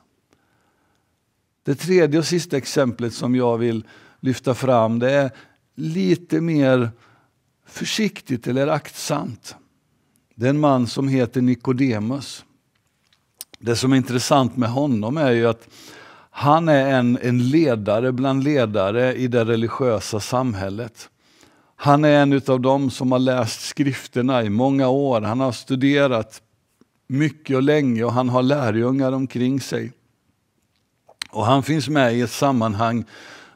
Det 1.63 1.75
tredje 1.75 2.19
och 2.19 2.25
sista 2.25 2.57
exemplet 2.57 3.13
som 3.13 3.35
jag 3.35 3.57
vill 3.57 3.87
lyfta 4.19 4.53
fram 4.53 4.99
det 4.99 5.11
är 5.11 5.31
lite 5.75 6.41
mer 6.41 6.89
försiktigt 7.65 8.47
eller 8.47 8.67
aktsamt. 8.67 9.55
Det 10.35 10.45
är 10.45 10.49
en 10.49 10.59
man 10.59 10.87
som 10.87 11.07
heter 11.07 11.41
Nikodemus. 11.41 12.45
Det 13.59 13.75
som 13.75 13.93
är 13.93 13.97
intressant 13.97 14.57
med 14.57 14.69
honom 14.69 15.17
är 15.17 15.31
ju 15.31 15.47
att 15.47 15.67
han 16.29 16.69
är 16.69 16.93
en, 16.93 17.17
en 17.21 17.49
ledare 17.49 18.11
bland 18.11 18.43
ledare 18.43 19.15
i 19.15 19.27
det 19.27 19.45
religiösa 19.45 20.19
samhället. 20.19 21.09
Han 21.79 22.05
är 22.05 22.21
en 22.21 22.41
av 22.47 22.61
dem 22.61 22.91
som 22.91 23.11
har 23.11 23.19
läst 23.19 23.61
skrifterna 23.61 24.43
i 24.43 24.49
många 24.49 24.87
år. 24.87 25.21
Han 25.21 25.39
har 25.39 25.51
studerat 25.51 26.41
mycket 27.07 27.55
och 27.55 27.63
länge 27.63 28.03
och 28.03 28.13
han 28.13 28.29
har 28.29 28.43
lärjungar 28.43 29.11
omkring 29.11 29.61
sig. 29.61 29.91
Och 31.29 31.45
han 31.45 31.63
finns 31.63 31.89
med 31.89 32.15
i 32.15 32.21
ett 32.21 32.31
sammanhang 32.31 33.05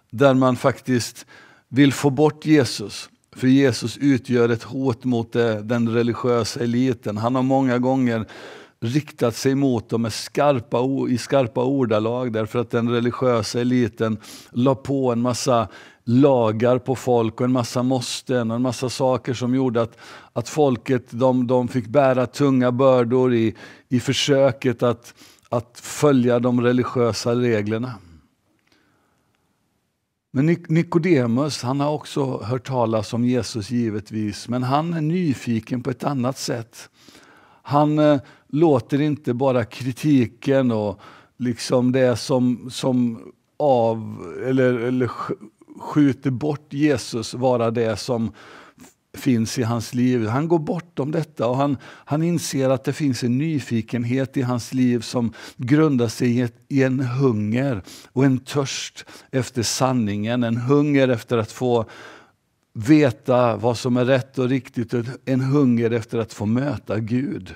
där 0.10 0.34
man 0.34 0.56
faktiskt 0.56 1.26
vill 1.70 1.94
få 1.94 2.10
bort 2.10 2.46
Jesus. 2.46 3.10
För 3.36 3.48
Jesus 3.48 3.98
utgör 3.98 4.50
ett 4.50 4.64
hot 4.64 5.04
mot 5.04 5.34
den 5.64 5.90
religiösa 5.90 6.60
eliten. 6.60 7.18
Han 7.18 7.36
har 7.36 7.44
många 7.44 7.78
gånger 7.78 8.26
riktat 8.80 9.36
sig 9.36 9.56
mot 9.56 9.90
dem 9.90 10.02
med 10.02 10.14
skarpa, 10.14 10.80
i 11.10 11.18
skarpa 11.18 11.64
ordalag 11.64 12.34
därför 12.34 12.60
att 12.60 12.72
den 12.72 12.90
religiösa 12.90 13.62
eliten 13.62 14.18
la 14.52 14.76
på 14.76 15.12
en 15.12 15.22
massa 15.22 15.68
lagar 16.04 16.78
på 16.78 16.96
folk 16.96 17.42
och 17.42 17.46
en 17.46 17.52
massa 17.52 17.84
måsten 17.84 18.52
och 18.52 18.56
en 18.56 18.62
massa 18.62 18.90
saker 18.90 19.34
som 19.34 19.56
gjorde 19.56 19.82
att, 19.82 19.98
att 20.34 20.50
folket 20.50 21.06
de, 21.10 21.48
de 21.48 21.68
fick 21.68 21.88
bära 21.88 22.26
tunga 22.26 22.72
bördor 22.72 23.34
i, 23.34 23.56
i 23.90 24.00
försöket 24.00 24.84
att, 24.84 25.14
att 25.50 25.80
följa 25.84 26.40
de 26.40 26.62
religiösa 26.62 27.36
reglerna. 27.36 27.94
Men 30.34 30.46
Nikodemus 30.68 31.64
han 31.64 31.80
har 31.80 31.92
också 31.92 32.38
hört 32.38 32.68
talas 32.68 33.14
om 33.14 33.26
Jesus 33.26 33.72
givetvis, 33.72 34.50
men 34.50 34.64
han 34.64 34.94
är 34.94 35.02
nyfiken 35.02 35.84
på 35.84 35.90
ett 35.90 36.04
annat 36.04 36.38
sätt. 36.38 36.90
Han 37.64 38.00
eh, 38.00 38.20
låter 38.48 39.02
inte 39.02 39.34
bara 39.34 39.66
kritiken 39.66 40.72
och 40.72 41.00
liksom 41.38 41.92
det 41.92 42.16
som, 42.16 42.70
som 42.72 43.20
av 43.58 44.18
eller, 44.46 44.74
eller 44.74 45.12
skjuter 45.82 46.30
bort 46.30 46.74
Jesus 46.74 47.34
vara 47.34 47.72
det 47.72 47.98
som 47.98 48.32
finns 49.14 49.60
i 49.60 49.64
hans 49.64 49.94
liv. 49.94 50.28
Han 50.28 50.48
går 50.48 50.60
bortom 50.60 51.12
detta 51.12 51.48
och 51.48 51.58
han, 51.58 51.78
han 51.84 52.24
inser 52.24 52.70
att 52.70 52.84
det 52.84 52.94
finns 52.94 53.24
en 53.24 53.38
nyfikenhet 53.38 54.38
i 54.38 54.42
hans 54.42 54.74
liv 54.74 55.00
som 55.00 55.34
grundar 55.58 56.08
sig 56.08 56.38
i, 56.38 56.42
ett, 56.42 56.56
i 56.68 56.84
en 56.84 57.00
hunger 57.00 57.82
och 58.12 58.26
en 58.26 58.40
törst 58.40 59.06
efter 59.32 59.64
sanningen. 59.64 60.44
En 60.44 60.58
hunger 60.58 61.08
efter 61.08 61.38
att 61.38 61.52
få 61.52 61.86
veta 62.74 63.56
vad 63.56 63.78
som 63.78 63.98
är 63.98 64.06
rätt 64.06 64.40
och 64.40 64.50
riktigt 64.50 64.94
och 64.94 65.06
en 65.26 65.42
hunger 65.42 65.92
efter 65.92 66.18
att 66.18 66.34
få 66.34 66.46
möta 66.46 67.00
Gud. 67.00 67.56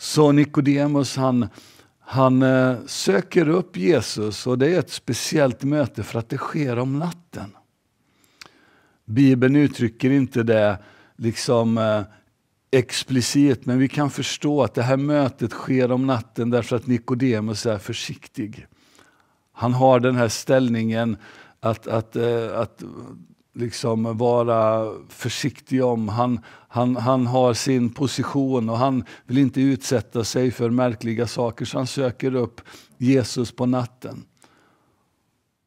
Så 0.00 0.32
Nikodemus 0.32 1.16
han, 1.16 1.48
han 2.06 2.42
eh, 2.42 2.76
söker 2.86 3.48
upp 3.48 3.76
Jesus 3.76 4.46
och 4.46 4.58
det 4.58 4.74
är 4.74 4.78
ett 4.78 4.90
speciellt 4.90 5.62
möte 5.62 6.02
för 6.02 6.18
att 6.18 6.28
det 6.28 6.36
sker 6.36 6.78
om 6.78 6.98
natten. 6.98 7.56
Bibeln 9.04 9.56
uttrycker 9.56 10.10
inte 10.10 10.42
det 10.42 10.78
liksom 11.16 11.78
eh, 11.78 12.02
explicit, 12.70 13.66
men 13.66 13.78
vi 13.78 13.88
kan 13.88 14.10
förstå 14.10 14.62
att 14.62 14.74
det 14.74 14.82
här 14.82 14.96
mötet 14.96 15.50
sker 15.50 15.92
om 15.92 16.06
natten 16.06 16.50
därför 16.50 16.76
att 16.76 16.86
Nikodemus 16.86 17.66
är 17.66 17.78
försiktig. 17.78 18.66
Han 19.52 19.72
har 19.72 20.00
den 20.00 20.16
här 20.16 20.28
ställningen 20.28 21.16
att, 21.60 21.86
att, 21.86 22.16
eh, 22.16 22.58
att 22.58 22.82
liksom 23.54 24.16
vara 24.18 24.92
försiktig 25.08 25.84
om. 25.84 26.08
Han, 26.08 26.40
han, 26.68 26.96
han 26.96 27.26
har 27.26 27.54
sin 27.54 27.90
position 27.90 28.68
och 28.68 28.78
han 28.78 29.04
vill 29.26 29.38
inte 29.38 29.60
utsätta 29.60 30.24
sig 30.24 30.50
för 30.50 30.70
märkliga 30.70 31.26
saker 31.26 31.64
så 31.64 31.78
han 31.78 31.86
söker 31.86 32.34
upp 32.34 32.60
Jesus 32.98 33.52
på 33.52 33.66
natten. 33.66 34.24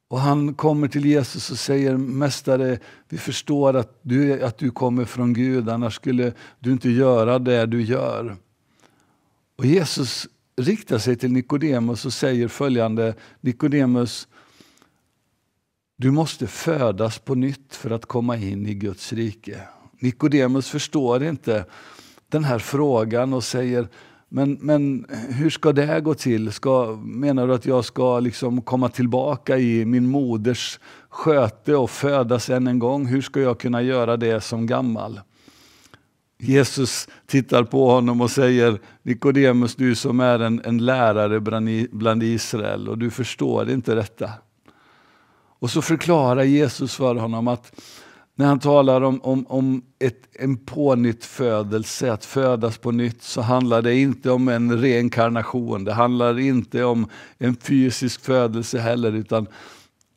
Och 0.10 0.20
han 0.20 0.54
kommer 0.54 0.88
till 0.88 1.06
Jesus 1.06 1.52
och 1.52 1.58
säger 1.58 1.98
Mästare, 1.98 2.80
vi 3.10 3.18
förstår 3.18 3.76
att 3.76 4.00
du, 4.02 4.44
att 4.44 4.58
du 4.58 4.72
kommer 4.72 5.06
från 5.06 5.34
Gud, 5.34 5.70
annars 5.70 5.96
skulle 5.96 6.34
du 6.60 6.72
inte 6.72 6.90
göra 6.90 7.40
det 7.40 7.66
du 7.66 7.82
gör. 7.82 8.38
Och 9.58 9.66
Jesus 9.66 10.28
riktar 10.58 10.98
sig 10.98 11.16
till 11.16 11.32
Nikodemus 11.32 12.06
och 12.06 12.14
säger 12.14 12.48
följande, 12.48 13.14
Nikodemus, 13.42 14.28
du 15.98 16.12
måste 16.12 16.48
födas 16.48 17.20
på 17.20 17.36
nytt 17.36 17.76
för 17.76 17.90
att 17.90 18.06
komma 18.06 18.38
in 18.38 18.68
i 18.68 18.74
Guds 18.74 19.14
rike. 19.14 19.62
Nikodemus 20.00 20.70
förstår 20.70 21.24
inte 21.24 21.66
den 22.30 22.44
här 22.44 22.60
frågan 22.60 23.34
och 23.34 23.44
säger, 23.44 23.88
men, 24.30 24.58
men 24.62 25.06
hur 25.30 25.50
ska 25.50 25.72
det 25.72 26.02
gå 26.02 26.14
till? 26.14 26.52
Ska, 26.52 27.00
menar 27.04 27.48
du 27.48 27.54
att 27.54 27.66
jag 27.66 27.86
ska 27.86 28.20
liksom 28.20 28.62
komma 28.62 28.90
tillbaka 28.90 29.58
i 29.58 29.86
min 29.86 30.08
moders 30.08 30.80
sköte 31.10 31.76
och 31.76 31.90
födas 31.90 32.50
än 32.50 32.68
en 32.68 32.80
gång? 32.80 33.06
Hur 33.06 33.22
ska 33.22 33.40
jag 33.40 33.60
kunna 33.60 33.82
göra 33.82 34.18
det 34.18 34.42
som 34.42 34.68
gammal? 34.68 35.20
Jesus 36.40 37.08
tittar 37.26 37.64
på 37.64 37.90
honom 37.90 38.22
och 38.22 38.32
säger 38.32 38.80
Nikodemus, 39.02 39.76
du 39.76 39.96
som 39.96 40.20
är 40.20 40.40
en, 40.40 40.62
en 40.66 40.86
lärare 40.86 41.40
bland 41.92 42.24
Israel 42.24 42.90
och 42.90 42.98
du 42.98 43.10
förstår 43.10 43.70
inte 43.70 43.96
detta. 43.96 44.32
Och 45.60 45.70
så 45.70 45.82
förklarar 45.82 46.44
Jesus 46.44 46.96
för 46.96 47.16
honom 47.16 47.48
att 47.48 47.72
när 48.36 48.46
han 48.46 48.60
talar 48.60 49.02
om, 49.02 49.22
om, 49.22 49.46
om 49.48 49.82
ett, 50.00 50.22
en 50.40 50.58
pånyttfödelse, 50.58 52.12
att 52.12 52.26
födas 52.26 52.78
på 52.78 52.92
nytt, 52.92 53.24
så 53.24 53.42
handlar 53.42 53.82
det 53.82 53.96
inte 53.96 54.32
om 54.32 54.48
en 54.48 54.82
reinkarnation. 54.82 55.84
Det 55.84 55.94
handlar 55.94 56.40
inte 56.40 56.84
om 56.84 57.10
en 57.38 57.56
fysisk 57.56 58.22
födelse 58.22 58.80
heller, 58.80 59.12
utan 59.12 59.48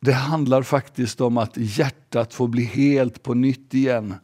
det 0.01 0.13
handlar 0.13 0.63
faktiskt 0.63 1.21
om 1.21 1.39
att 1.39 1.57
hjärtat 1.57 2.35
får 2.35 2.49
bli 2.49 2.65
helt 2.65 3.23
på 3.23 3.35
nytt 3.35 3.75
igen. 3.75 4.15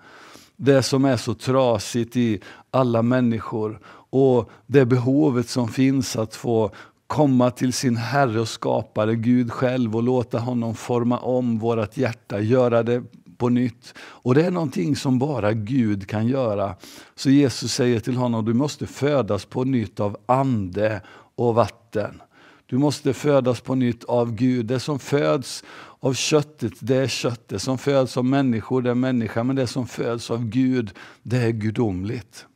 Det 0.56 0.82
som 0.82 1.04
är 1.04 1.16
så 1.16 1.34
trasigt 1.34 2.16
i 2.16 2.40
alla 2.70 3.02
människor 3.02 3.80
och 4.10 4.50
det 4.66 4.84
behovet 4.84 5.48
som 5.48 5.68
finns 5.68 6.16
att 6.16 6.34
få 6.34 6.70
komma 7.06 7.50
till 7.50 7.72
sin 7.72 7.96
Herre 7.96 8.40
och 8.40 8.48
skapare 8.48 9.14
Gud 9.14 9.52
själv 9.52 9.96
och 9.96 10.02
låta 10.02 10.38
honom 10.38 10.74
forma 10.74 11.18
om 11.18 11.58
vårt 11.58 11.96
hjärta, 11.96 12.40
göra 12.40 12.82
det 12.82 13.02
på 13.36 13.48
nytt. 13.48 13.94
Och 13.98 14.34
det 14.34 14.44
är 14.46 14.50
någonting 14.50 14.96
som 14.96 15.18
bara 15.18 15.52
Gud 15.52 16.08
kan 16.08 16.26
göra. 16.26 16.74
Så 17.14 17.30
Jesus 17.30 17.72
säger 17.72 18.00
till 18.00 18.16
honom, 18.16 18.44
du 18.44 18.54
måste 18.54 18.86
födas 18.86 19.44
på 19.44 19.64
nytt 19.64 20.00
av 20.00 20.16
ande 20.26 21.00
och 21.36 21.54
vatten. 21.54 22.22
Du 22.66 22.78
måste 22.78 23.12
födas 23.12 23.60
på 23.60 23.74
nytt 23.74 24.04
av 24.04 24.34
Gud. 24.34 24.66
Det 24.66 24.80
som 24.80 24.98
föds 24.98 25.64
av 26.00 26.14
köttet, 26.14 26.72
det 26.80 26.96
är 26.96 27.08
kött. 27.08 27.48
Det 27.48 27.58
som 27.58 27.78
föds 27.78 28.16
av 28.16 28.24
människor, 28.24 28.82
det 28.82 28.90
är 28.90 28.94
människa. 28.94 29.44
Men 29.44 29.56
det 29.56 29.66
som 29.66 29.86
föds 29.86 30.30
av 30.30 30.44
Gud, 30.44 30.90
det 31.22 31.36
är 31.36 31.50
gudomligt. 31.50 32.46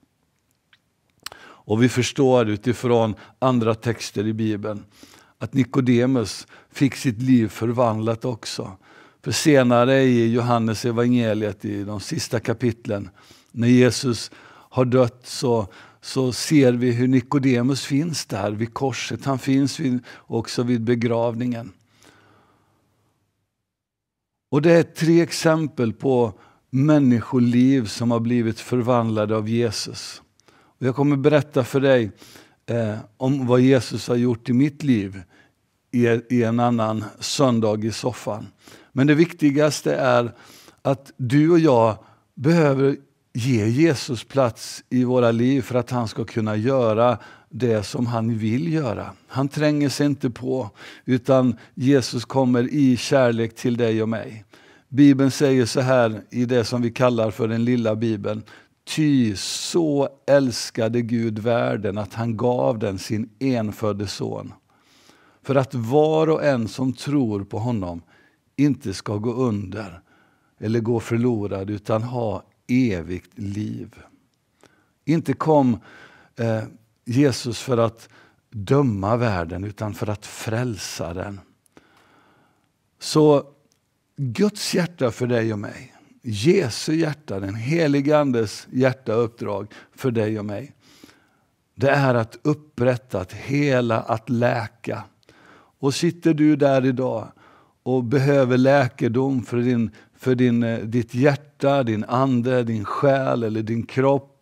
Och 1.70 1.82
vi 1.82 1.88
förstår 1.88 2.48
utifrån 2.48 3.14
andra 3.38 3.74
texter 3.74 4.26
i 4.26 4.32
Bibeln 4.32 4.84
att 5.38 5.54
Nikodemus 5.54 6.46
fick 6.72 6.94
sitt 6.94 7.22
liv 7.22 7.48
förvandlat 7.48 8.24
också. 8.24 8.76
För 9.22 9.32
senare 9.32 10.02
i 10.02 10.32
Johannes 10.32 10.84
evangeliet 10.84 11.64
i 11.64 11.84
de 11.84 12.00
sista 12.00 12.40
kapitlen, 12.40 13.10
när 13.50 13.68
Jesus 13.68 14.30
har 14.46 14.84
dött 14.84 15.20
så, 15.24 15.66
så 16.00 16.32
ser 16.32 16.72
vi 16.72 16.90
hur 16.90 17.08
Nikodemus 17.08 17.84
finns 17.84 18.26
där 18.26 18.50
vid 18.50 18.74
korset. 18.74 19.24
Han 19.24 19.38
finns 19.38 19.80
vid, 19.80 20.04
också 20.16 20.62
vid 20.62 20.80
begravningen. 20.80 21.72
Och 24.50 24.62
det 24.62 24.72
är 24.72 24.82
tre 24.82 25.20
exempel 25.20 25.92
på 25.92 26.32
människoliv 26.70 27.86
som 27.86 28.10
har 28.10 28.20
blivit 28.20 28.60
förvandlade 28.60 29.36
av 29.36 29.48
Jesus. 29.48 30.22
Och 30.80 30.86
jag 30.86 30.96
kommer 30.96 31.16
berätta 31.16 31.64
för 31.64 31.80
dig 31.80 32.10
eh, 32.66 32.94
om 33.16 33.46
vad 33.46 33.60
Jesus 33.60 34.08
har 34.08 34.16
gjort 34.16 34.48
i 34.48 34.52
mitt 34.52 34.82
liv 34.82 35.22
i, 35.90 36.06
i 36.06 36.42
en 36.42 36.60
annan 36.60 37.04
söndag 37.18 37.84
i 37.84 37.92
soffan. 37.92 38.46
Men 38.92 39.06
det 39.06 39.14
viktigaste 39.14 39.94
är 39.94 40.32
att 40.82 41.12
du 41.16 41.50
och 41.50 41.58
jag 41.58 41.96
behöver 42.34 42.96
ge 43.32 43.66
Jesus 43.66 44.24
plats 44.24 44.84
i 44.90 45.04
våra 45.04 45.30
liv 45.30 45.62
för 45.62 45.74
att 45.74 45.90
han 45.90 46.08
ska 46.08 46.24
kunna 46.24 46.56
göra 46.56 47.18
det 47.48 47.82
som 47.82 48.06
han 48.06 48.38
vill 48.38 48.72
göra. 48.72 49.10
Han 49.28 49.48
tränger 49.48 49.88
sig 49.88 50.06
inte 50.06 50.30
på, 50.30 50.70
utan 51.04 51.56
Jesus 51.74 52.24
kommer 52.24 52.74
i 52.74 52.96
kärlek 52.96 53.54
till 53.54 53.76
dig 53.76 54.02
och 54.02 54.08
mig. 54.08 54.44
Bibeln 54.88 55.30
säger 55.30 55.66
så 55.66 55.80
här 55.80 56.22
i 56.30 56.44
det 56.44 56.64
som 56.64 56.82
vi 56.82 56.90
kallar 56.90 57.30
för 57.30 57.48
den 57.48 57.64
lilla 57.64 57.96
bibeln. 57.96 58.42
Ty 58.94 59.36
så 59.36 60.08
älskade 60.26 61.02
Gud 61.02 61.38
världen 61.38 61.98
att 61.98 62.14
han 62.14 62.36
gav 62.36 62.78
den 62.78 62.98
sin 62.98 63.30
enfödde 63.38 64.06
son. 64.06 64.52
För 65.42 65.54
att 65.54 65.74
var 65.74 66.30
och 66.30 66.44
en 66.44 66.68
som 66.68 66.92
tror 66.92 67.44
på 67.44 67.58
honom 67.58 68.02
inte 68.56 68.94
ska 68.94 69.16
gå 69.16 69.32
under 69.32 70.00
eller 70.58 70.80
gå 70.80 71.00
förlorad 71.00 71.70
utan 71.70 72.02
ha 72.02 72.44
evigt 72.68 73.38
liv. 73.38 73.94
Inte 75.04 75.32
kom 75.32 75.78
eh, 76.36 76.62
Jesus 77.04 77.60
för 77.60 77.78
att 77.78 78.08
döma 78.50 79.16
världen 79.16 79.64
utan 79.64 79.94
för 79.94 80.10
att 80.10 80.26
frälsa 80.26 81.14
den. 81.14 81.40
Så 82.98 83.44
Guds 84.16 84.74
hjärta 84.74 85.10
för 85.10 85.26
dig 85.26 85.52
och 85.52 85.58
mig, 85.58 85.94
Jesu 86.22 86.94
hjärta, 86.94 87.40
den 87.40 87.54
helige 87.54 88.18
Andes 88.18 88.68
hjärta 88.72 89.16
och 89.16 89.24
uppdrag 89.24 89.72
för 89.96 90.10
dig 90.10 90.38
och 90.38 90.44
mig. 90.44 90.74
Det 91.74 91.90
är 91.90 92.14
att 92.14 92.38
upprätta, 92.42 93.20
att 93.20 93.32
hela, 93.32 94.00
att 94.00 94.30
läka. 94.30 95.04
Och 95.78 95.94
sitter 95.94 96.34
du 96.34 96.56
där 96.56 96.86
idag 96.86 97.28
och 97.82 98.04
behöver 98.04 98.58
läkedom 98.58 99.42
för, 99.42 99.56
din, 99.56 99.90
för 100.16 100.34
din, 100.34 100.62
eh, 100.62 100.78
ditt 100.78 101.14
hjärta, 101.14 101.82
din 101.82 102.04
ande, 102.04 102.62
din 102.62 102.84
själ 102.84 103.42
eller 103.42 103.62
din 103.62 103.86
kropp 103.86 104.36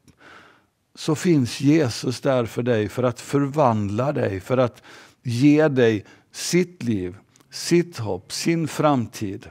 så 0.95 1.15
finns 1.15 1.61
Jesus 1.61 2.21
där 2.21 2.45
för 2.45 2.63
dig 2.63 2.89
för 2.89 3.03
att 3.03 3.21
förvandla 3.21 4.13
dig, 4.13 4.41
för 4.41 4.59
att 4.59 4.83
ge 5.23 5.69
dig 5.69 6.05
sitt 6.33 6.83
liv, 6.83 7.17
sitt 7.51 7.99
hopp, 7.99 8.33
sin 8.33 8.69
framtid. 8.69 9.47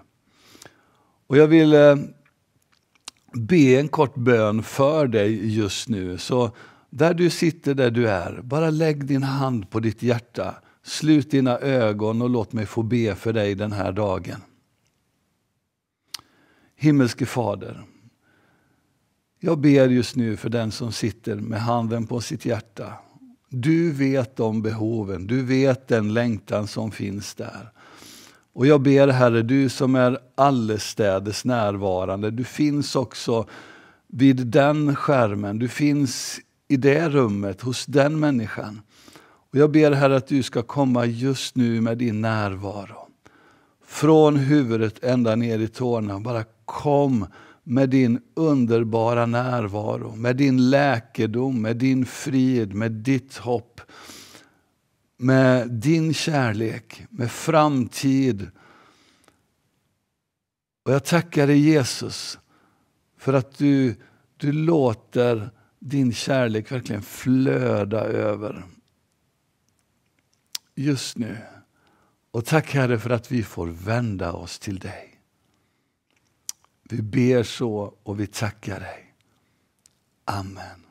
Och 1.27 1.37
Jag 1.37 1.47
vill 1.47 1.73
eh, 1.73 1.95
be 3.33 3.79
en 3.79 3.87
kort 3.87 4.15
bön 4.15 4.63
för 4.63 5.07
dig 5.07 5.55
just 5.55 5.89
nu. 5.89 6.17
Så 6.17 6.51
där 6.89 7.13
du 7.13 7.29
sitter, 7.29 7.73
där 7.73 7.91
du 7.91 8.09
är, 8.09 8.41
bara 8.43 8.69
lägg 8.69 9.05
din 9.05 9.23
hand 9.23 9.69
på 9.69 9.79
ditt 9.79 10.03
hjärta. 10.03 10.55
Slut 10.83 11.31
dina 11.31 11.57
ögon 11.57 12.21
och 12.21 12.29
låt 12.29 12.53
mig 12.53 12.65
få 12.65 12.83
be 12.83 13.15
för 13.15 13.33
dig 13.33 13.55
den 13.55 13.71
här 13.71 13.91
dagen. 13.91 14.41
Himmelske 16.75 17.25
Fader, 17.25 17.83
jag 19.39 19.59
ber 19.59 19.87
just 19.87 20.15
nu 20.15 20.37
för 20.37 20.49
den 20.49 20.71
som 20.71 20.91
sitter 20.91 21.35
med 21.35 21.61
handen 21.61 22.07
på 22.07 22.21
sitt 22.21 22.45
hjärta. 22.45 22.93
Du 23.49 23.91
vet 23.91 24.35
de 24.35 24.61
behoven, 24.61 25.27
du 25.27 25.43
vet 25.43 25.87
den 25.87 26.13
längtan 26.13 26.67
som 26.67 26.91
finns 26.91 27.35
där. 27.35 27.71
Och 28.57 28.67
jag 28.67 28.81
ber 28.81 29.07
Herre, 29.07 29.41
du 29.41 29.69
som 29.69 29.95
är 29.95 30.17
allestädes 30.35 31.45
närvarande, 31.45 32.31
du 32.31 32.43
finns 32.43 32.95
också 32.95 33.45
vid 34.07 34.47
den 34.47 34.95
skärmen, 34.95 35.59
du 35.59 35.67
finns 35.67 36.39
i 36.67 36.77
det 36.77 37.09
rummet 37.09 37.61
hos 37.61 37.85
den 37.85 38.19
människan. 38.19 38.81
Och 39.51 39.57
Jag 39.57 39.71
ber 39.71 39.91
Herre 39.91 40.15
att 40.15 40.27
du 40.27 40.43
ska 40.43 40.61
komma 40.61 41.05
just 41.05 41.55
nu 41.55 41.81
med 41.81 41.97
din 41.97 42.21
närvaro. 42.21 43.07
Från 43.85 44.35
huvudet 44.35 45.03
ända 45.03 45.35
ner 45.35 45.59
i 45.59 45.67
tårna. 45.67 46.19
Bara 46.19 46.43
kom 46.65 47.25
med 47.63 47.89
din 47.89 48.19
underbara 48.35 49.25
närvaro, 49.25 50.15
med 50.15 50.35
din 50.35 50.69
läkedom, 50.69 51.61
med 51.61 51.77
din 51.77 52.05
frid, 52.05 52.73
med 52.73 52.91
ditt 52.91 53.37
hopp 53.37 53.81
med 55.17 55.71
din 55.71 56.13
kärlek, 56.13 57.05
med 57.09 57.31
framtid. 57.31 58.51
Och 60.83 60.93
jag 60.93 61.05
tackar 61.05 61.47
dig 61.47 61.59
Jesus 61.59 62.39
för 63.17 63.33
att 63.33 63.57
du, 63.57 63.95
du 64.37 64.51
låter 64.51 65.49
din 65.79 66.13
kärlek 66.13 66.71
verkligen 66.71 67.01
flöda 67.01 68.01
över 68.01 68.65
just 70.75 71.17
nu. 71.17 71.37
Och 72.31 72.45
tack 72.45 72.73
Herre 72.73 72.99
för 72.99 73.09
att 73.09 73.31
vi 73.31 73.43
får 73.43 73.67
vända 73.67 74.33
oss 74.33 74.59
till 74.59 74.79
dig. 74.79 75.21
Vi 76.83 77.01
ber 77.01 77.43
så 77.43 77.93
och 78.03 78.19
vi 78.19 78.27
tackar 78.27 78.79
dig. 78.79 79.13
Amen. 80.25 80.83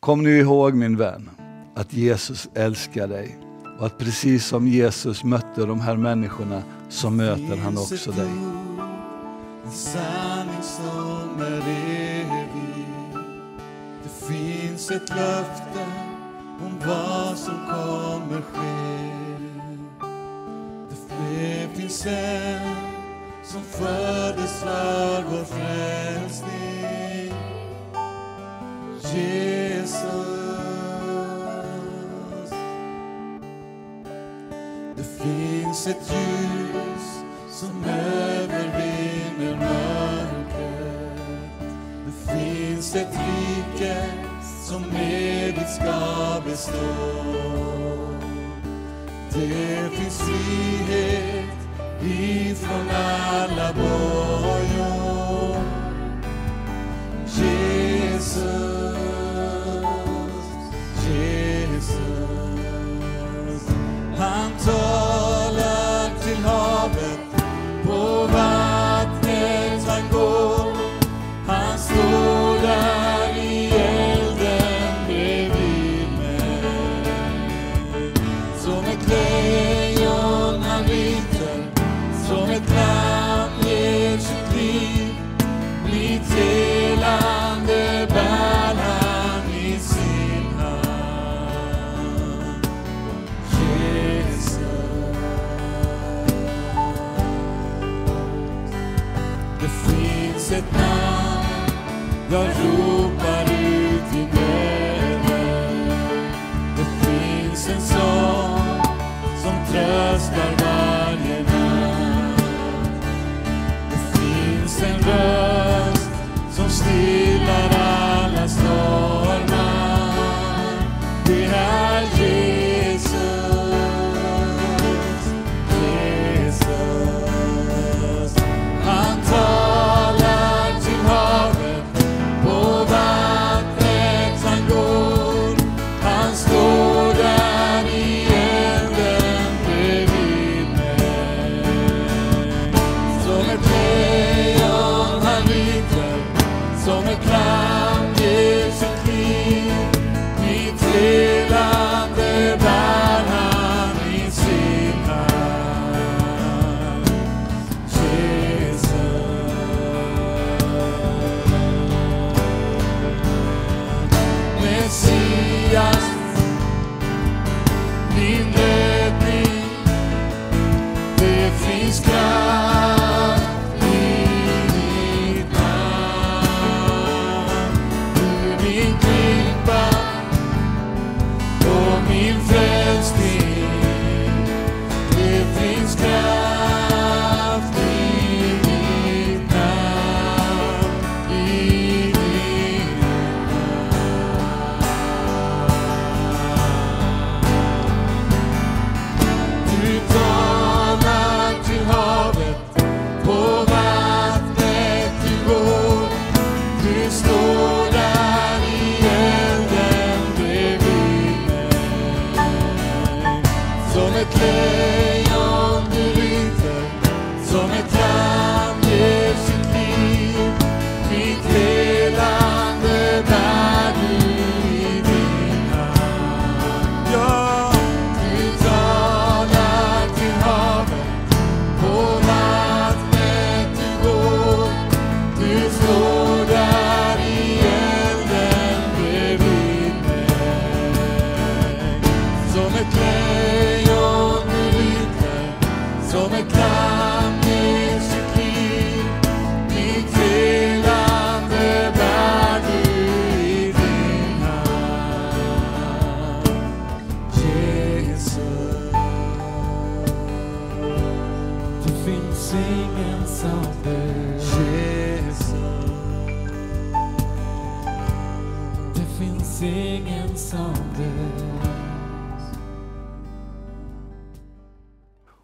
Kom 0.00 0.22
nu 0.22 0.38
ihåg 0.38 0.74
min 0.74 0.96
vän 0.96 1.30
att 1.74 1.92
Jesus 1.92 2.48
älskar 2.54 3.08
dig 3.08 3.38
och 3.78 3.86
att 3.86 3.98
precis 3.98 4.46
som 4.46 4.68
Jesus 4.68 5.24
mötte 5.24 5.66
de 5.66 5.80
här 5.80 5.96
människorna 5.96 6.62
så 6.88 7.10
möter 7.10 7.56
han 7.56 7.78
också 7.78 8.10
dig. 8.10 8.30
En 9.64 9.70
sanning 9.70 10.62
som 10.62 11.40
är 11.40 11.68
evig. 11.68 12.86
Det 14.02 14.26
finns 14.26 14.90
ett 14.90 15.08
löfte 15.08 15.86
om 16.60 16.78
vad 16.86 17.38
som 17.38 17.54
kommer 17.54 18.40
ske. 18.40 18.92
Det 21.18 21.80
finns 21.80 22.06
en 22.06 22.76
som 23.44 23.62
föddes 23.62 24.60
för 24.60 25.22
vår 25.30 25.44
fred 25.44 25.61
finns 35.82 35.96
ett 35.96 36.12
ljus 36.12 37.24
som 37.50 37.84
övervinner 37.84 39.56
mörkret. 39.56 41.18
Det 42.06 42.32
finns 42.32 42.94
ett 42.94 43.12
rike 43.12 44.06
som 44.68 44.84
evigt 44.96 45.70
ska 45.70 46.40
bestå. 46.44 46.92
Det 49.32 49.96
finns 49.96 50.18
frihet 50.18 51.58
ifrån 52.02 52.90
alla 52.90 53.72
bojor 53.72 54.61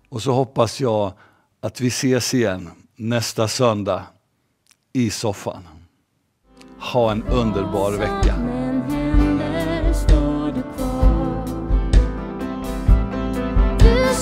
Och 0.08 0.22
så 0.22 0.32
hoppas 0.32 0.80
jag 0.80 1.12
att 1.60 1.80
vi 1.80 1.88
ses 1.88 2.34
igen 2.34 2.70
nästa 2.96 3.48
söndag 3.48 4.02
i 4.92 5.10
soffan. 5.10 5.68
Ha 6.78 7.12
en 7.12 7.22
underbar 7.22 7.92
vecka. 7.92 8.34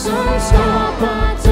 som 0.07 0.41
skapar 0.41 1.46